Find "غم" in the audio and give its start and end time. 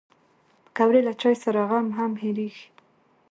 1.69-1.87